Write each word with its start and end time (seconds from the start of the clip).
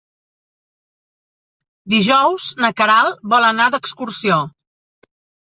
Dijous 1.95 2.47
na 2.63 2.71
Queralt 2.81 3.21
vol 3.35 3.47
anar 3.51 3.71
d'excursió. 3.77 4.43